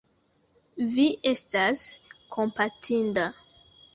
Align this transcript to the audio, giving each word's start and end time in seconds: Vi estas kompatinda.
Vi 0.93 1.05
estas 1.33 1.85
kompatinda. 2.37 3.29